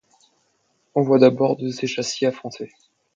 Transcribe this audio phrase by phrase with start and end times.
[0.95, 2.73] On voit d'abord deux échassiers affrontés.